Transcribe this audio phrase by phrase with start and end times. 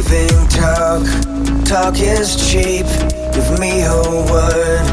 [0.00, 1.02] leaving talk.
[1.64, 2.86] Talk is cheap.
[3.32, 4.86] Give me a word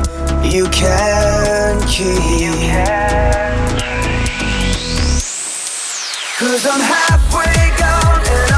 [0.45, 2.51] you can keep.
[6.39, 8.56] Cause I'm halfway gone and I'm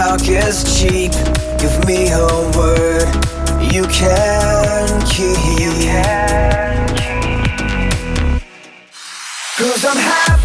[0.00, 1.12] talk is cheap.
[1.58, 2.26] Give me a
[2.56, 3.06] word
[3.70, 5.36] you can keep.
[5.60, 8.42] You can keep.
[9.58, 10.39] Cause I'm happy.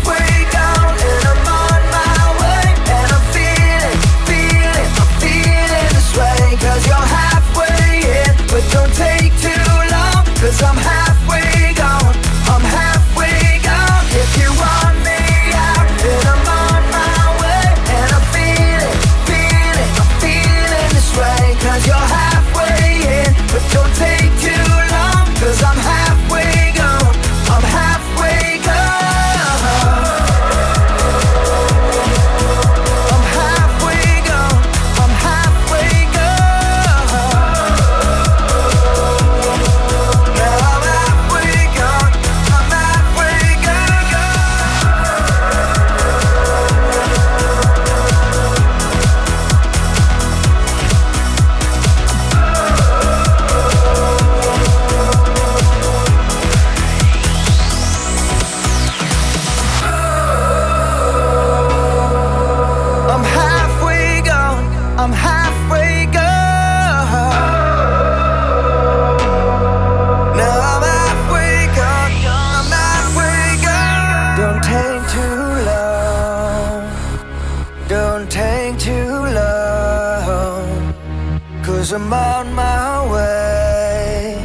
[81.86, 84.44] cause I'm on my way.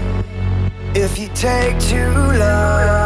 [0.94, 2.99] If you take too long.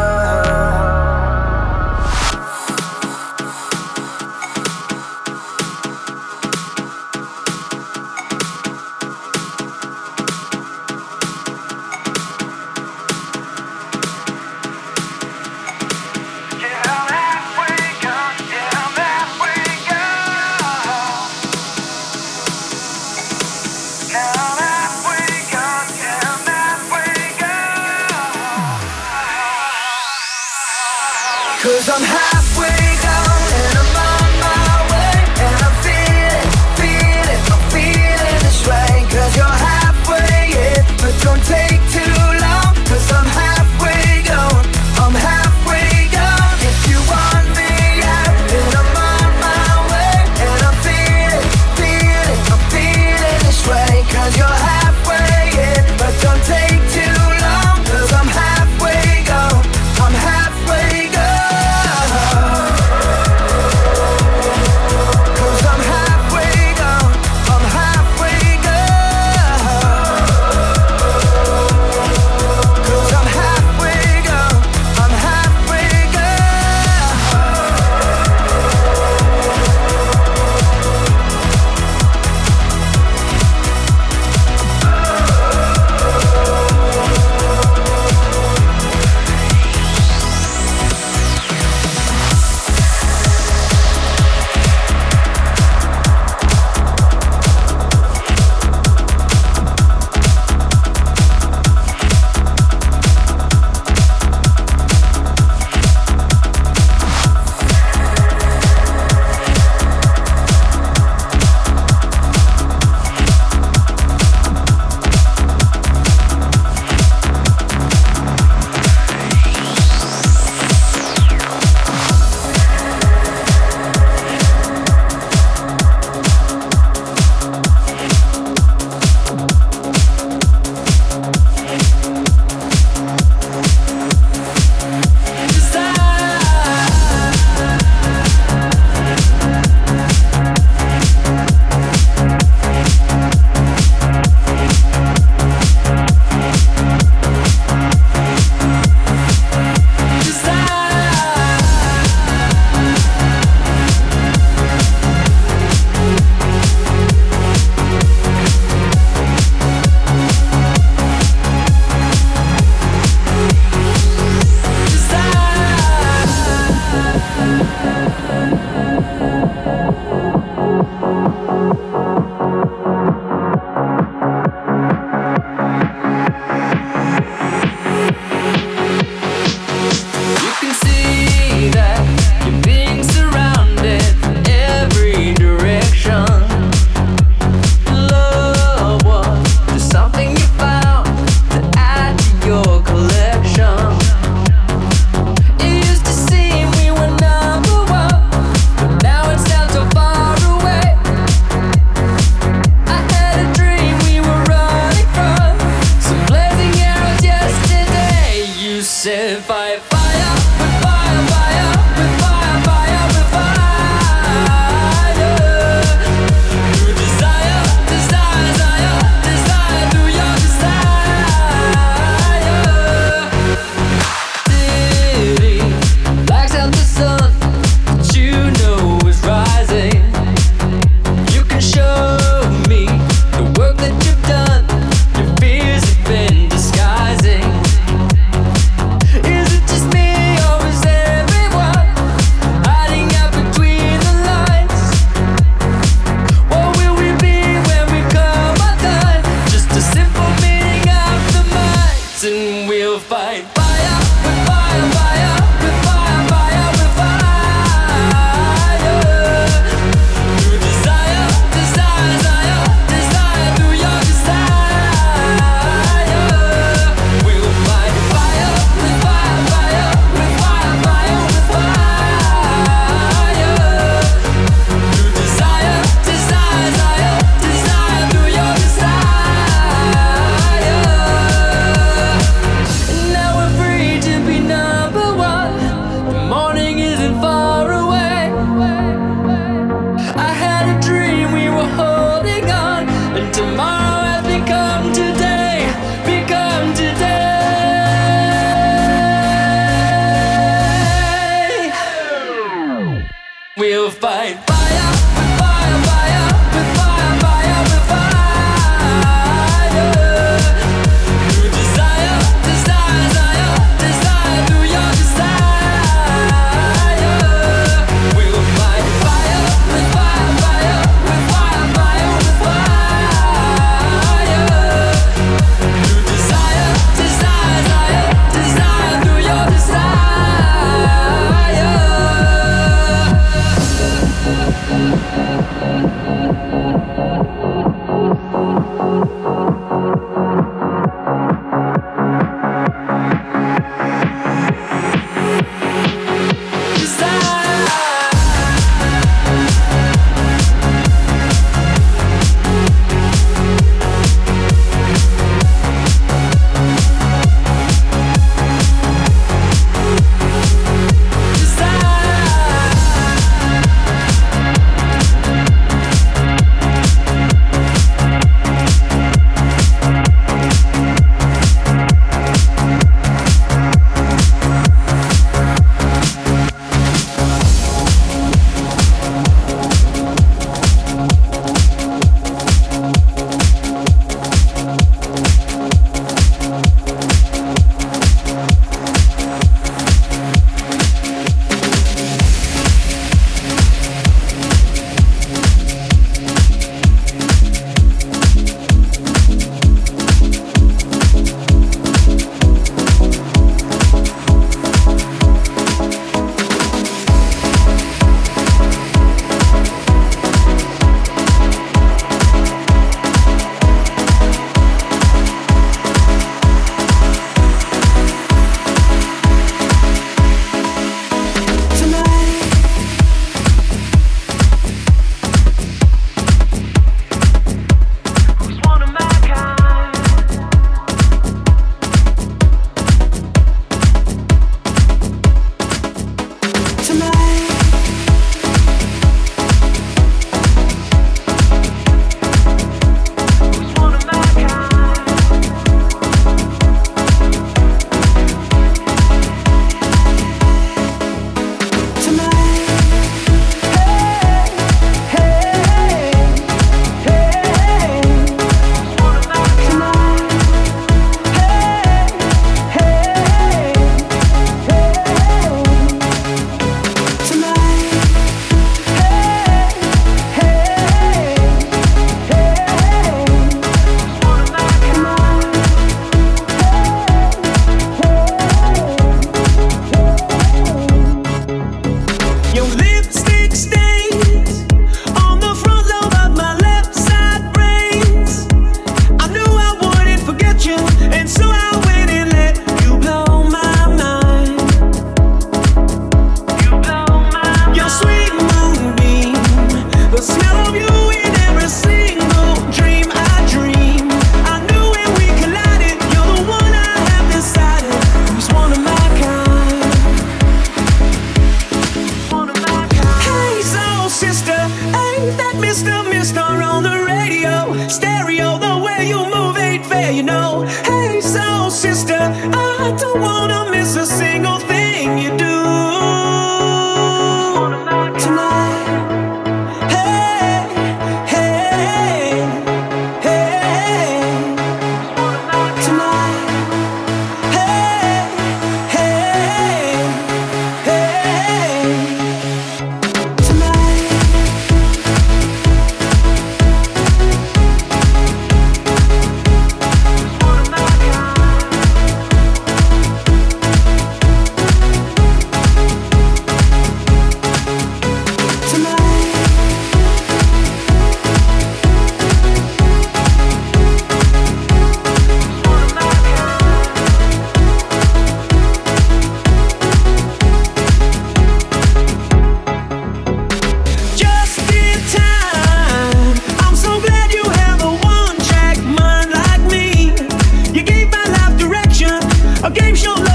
[582.95, 583.34] show love.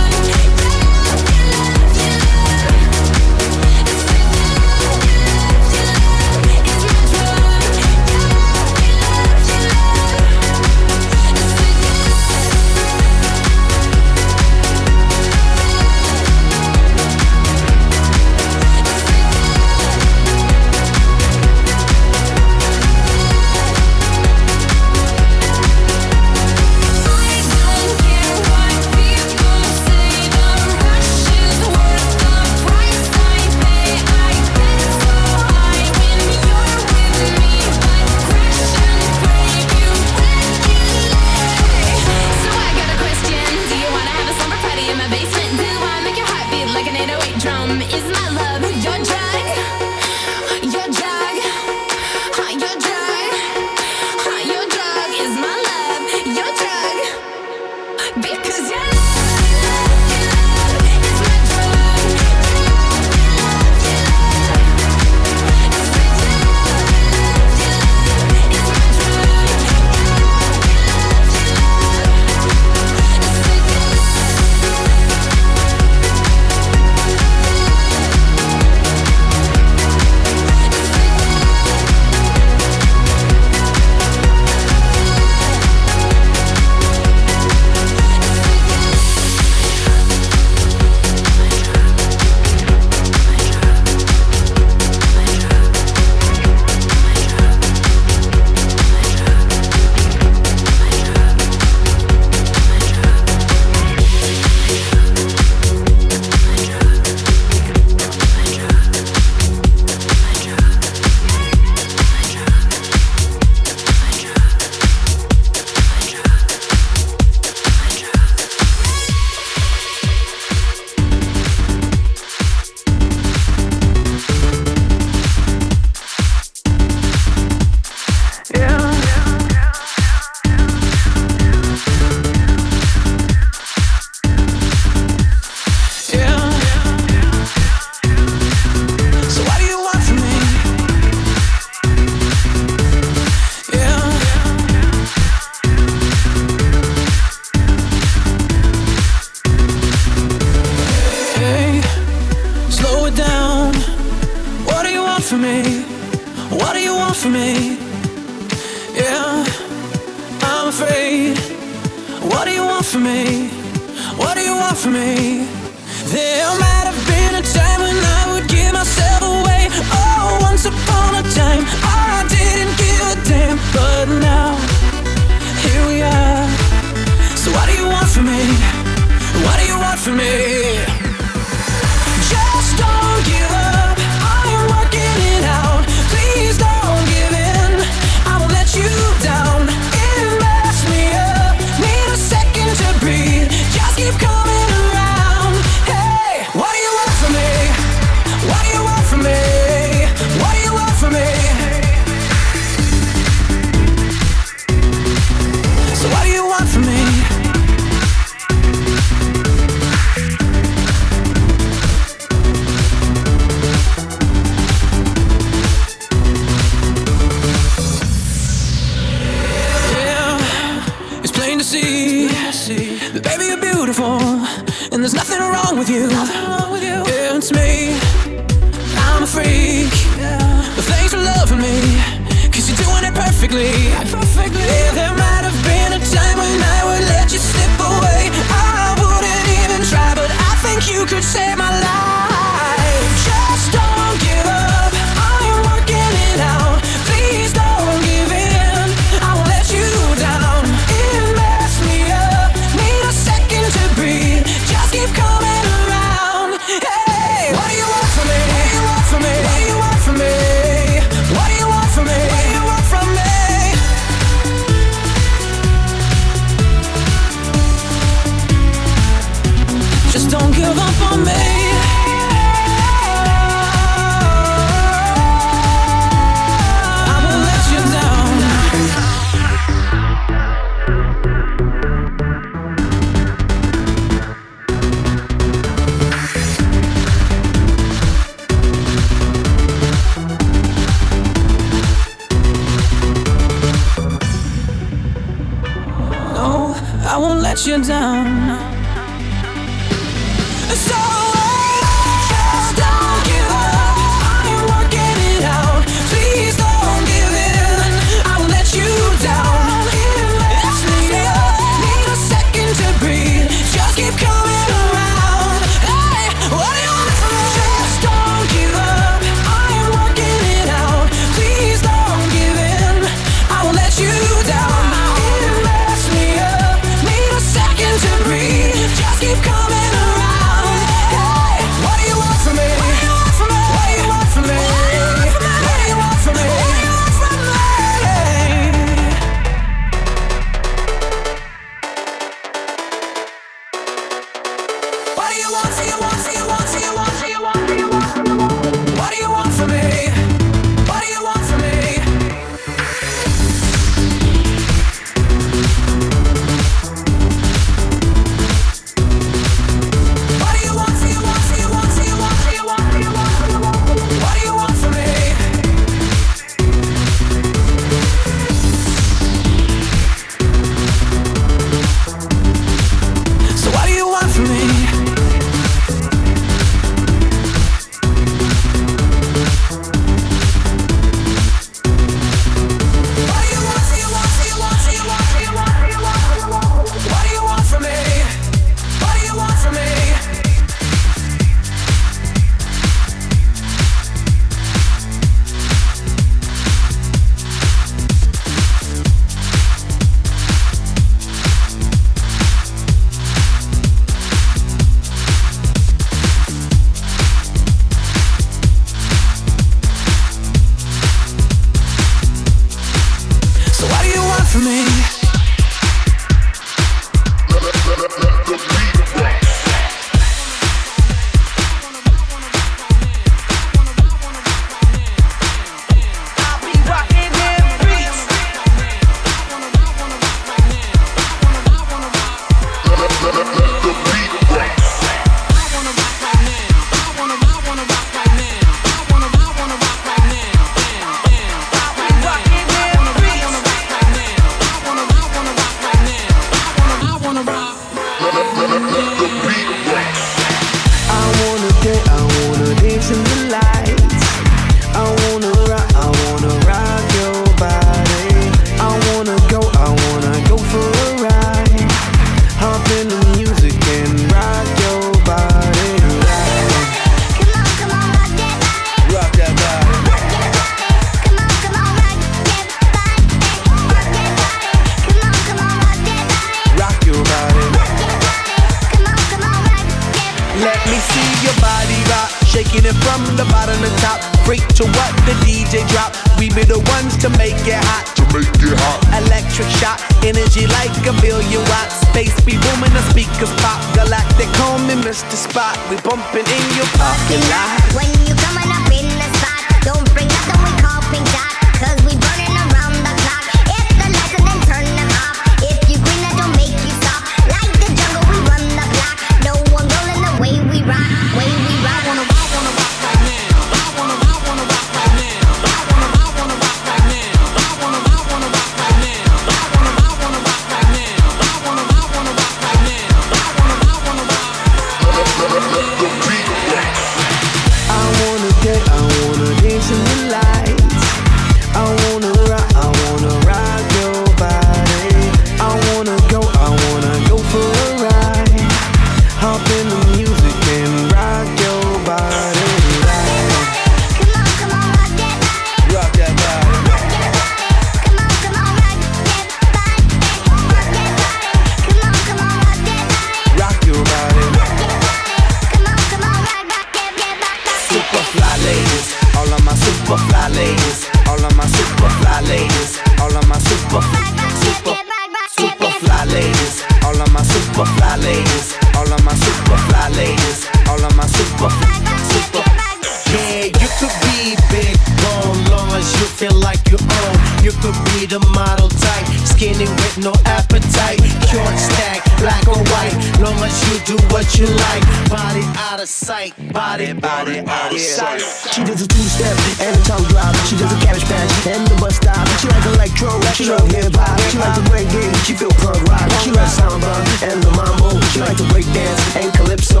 [586.40, 588.40] tight body, body out of sight.
[588.72, 590.54] She does a two-step and a tongue drop.
[590.64, 592.48] She does a cabbage patch and the bus stop.
[592.60, 594.40] She likes electro, she loves hip hop.
[594.48, 596.30] She likes to break it, she feel punk rock.
[596.40, 597.12] She likes samba
[597.44, 598.18] and the mambo.
[598.32, 600.00] She likes to break dance and calypso.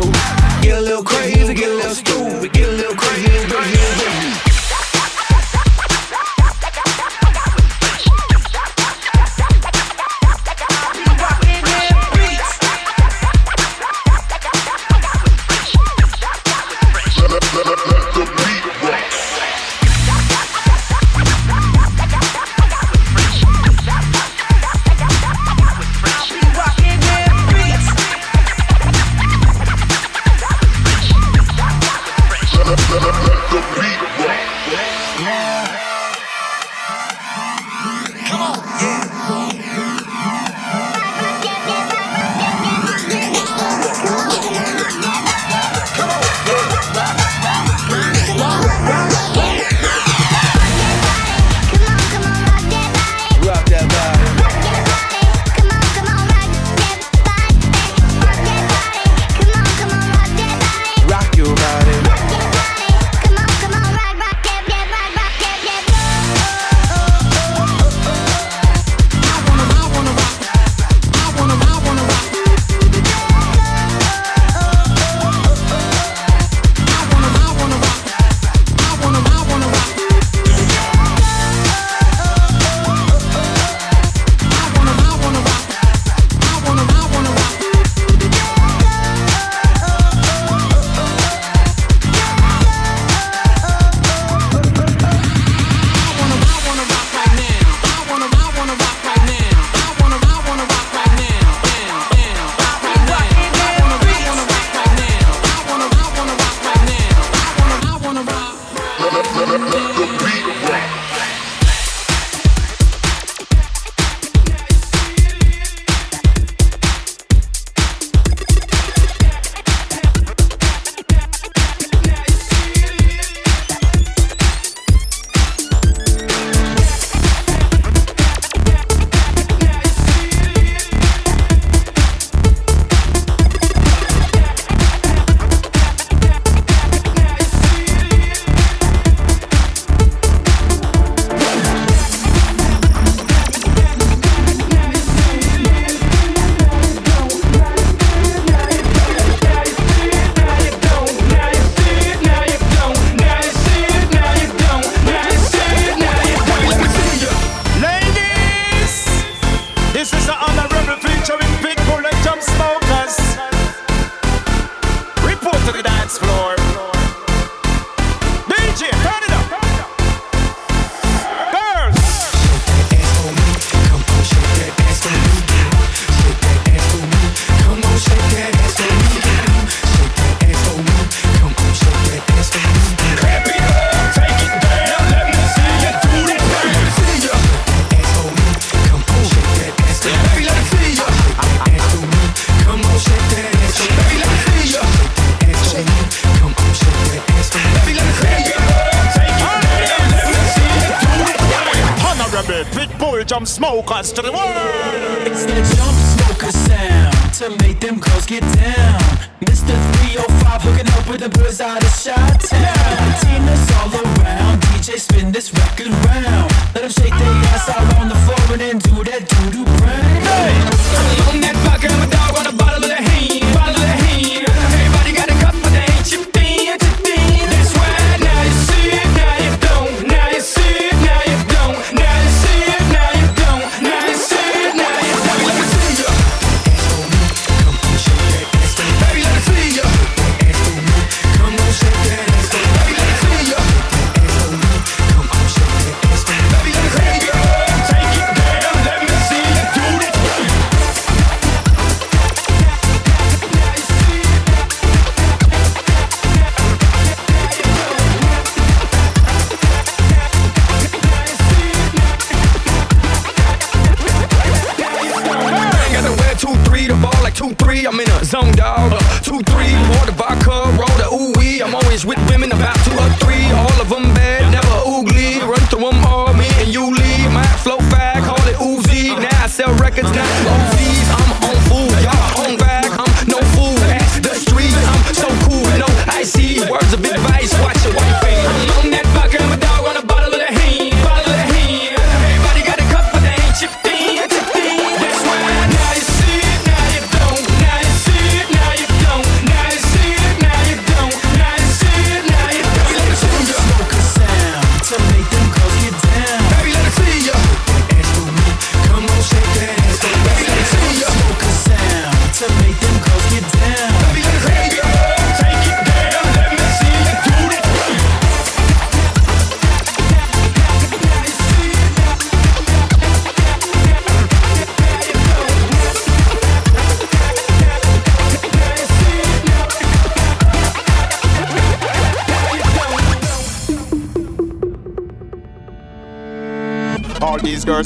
[0.62, 4.49] Get a little crazy, get a little stupid, get a little crazy, crazy, crazy.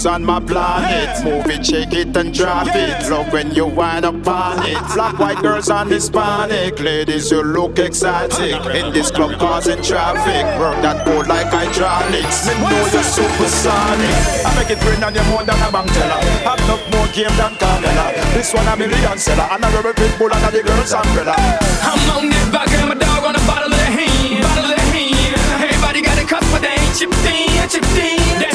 [0.04, 1.24] what's on my planet.
[1.24, 3.10] Move it, shake it, and drop it.
[3.10, 4.78] Love when you wind up on it.
[4.94, 6.78] Black, white girls and Hispanic.
[6.80, 8.60] Ladies, you look exotic.
[8.74, 10.44] In this club, causing traffic.
[10.58, 12.46] Work that pole like hydraulics.
[12.46, 14.16] Me know you're supersonic.
[14.44, 16.20] I make it rain on your more than a bank teller.
[16.44, 18.12] Have no more game than Carmella.
[18.34, 19.48] This one a million seller.
[19.50, 21.36] And I wear a pit bull under the girl's umbrella.
[21.80, 24.42] I'm on this back and my dog on a bottle of the.
[24.42, 24.84] Bottle of the.
[25.64, 28.53] Everybody got a cup, but they ain't chipped in, chipped in.